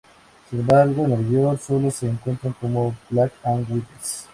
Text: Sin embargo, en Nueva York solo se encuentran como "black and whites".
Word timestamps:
Sin 0.49 0.61
embargo, 0.61 1.03
en 1.05 1.11
Nueva 1.11 1.29
York 1.51 1.61
solo 1.61 1.91
se 1.91 2.09
encuentran 2.09 2.53
como 2.53 2.95
"black 3.11 3.31
and 3.43 3.69
whites". 3.69 4.27